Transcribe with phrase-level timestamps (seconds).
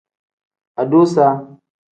[0.83, 1.27] Adusa.